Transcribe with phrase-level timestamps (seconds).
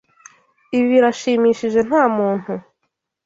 [0.77, 2.53] Ibi birashimishije ntamuntu.